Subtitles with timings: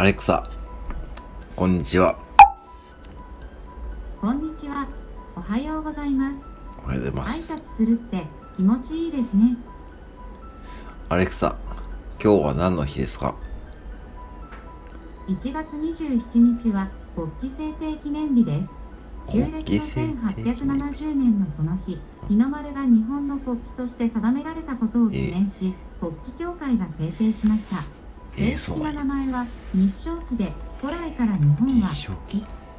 [0.00, 0.48] アレクサ、
[1.54, 2.18] こんにちは。
[4.18, 4.88] こんにちは。
[5.36, 6.38] おはようございます。
[6.82, 7.52] おはようございま挨す。
[7.52, 8.24] 拶するって
[8.56, 9.58] 気持ちいいですね。
[11.10, 11.54] アレクサ、
[12.18, 13.34] 今日は何の日ですか
[15.28, 18.70] ？1月27日は国旗制定記念日です。
[19.30, 27.99] 旧国暦旗の制定記念1870年のこの日、日の丸が日本の国旗として定められたことを記念し、国旗協会が制定しました。
[28.36, 31.88] えー正式な名前は日照旗で、古来から日本は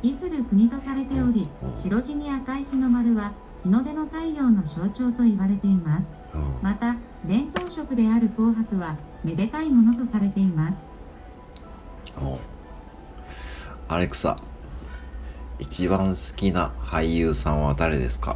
[0.03, 3.33] いずる国とされており白地に赤い日の丸は
[3.63, 6.11] 日の出の太陽の象徴と言われています。
[6.33, 6.41] うん。
[6.63, 10.81] また伝統色である紅白はめでたいものとされています。
[12.19, 12.39] お
[13.87, 14.37] アレクサ、
[15.59, 18.35] 一番好きな俳優さんは誰ですか？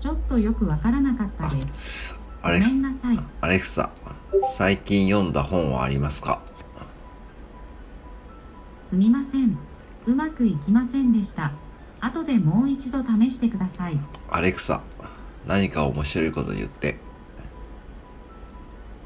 [0.00, 2.14] ちょっとよくわからなかったです
[2.46, 2.76] アレクサ、
[3.40, 3.88] アレクサ、
[4.54, 6.42] 最近読んだ本はありますか？
[8.86, 9.56] すみません。
[10.06, 11.52] うまくいきませんでした。
[12.00, 13.98] 後でもう一度試してください。
[14.28, 14.82] アレクサ、
[15.46, 16.98] 何か面白いこと言って。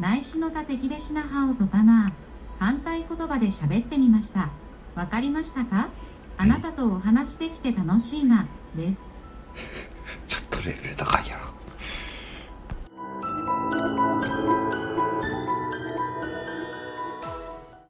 [0.01, 2.13] 内視の他敵でしな歯をとたな。
[2.59, 4.51] 反対言葉で喋ってみました。
[4.97, 5.91] わかりましたか？
[6.39, 8.49] あなたとお話できて楽しいな。
[8.75, 8.99] です。
[10.27, 11.58] ちょっとレベル高いやろ。